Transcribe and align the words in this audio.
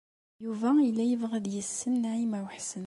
Yuba 0.43 0.69
yella 0.85 1.03
yebɣa 1.05 1.33
ad 1.39 1.47
yessen 1.53 1.93
Naɛima 2.01 2.39
u 2.45 2.47
Ḥsen. 2.55 2.79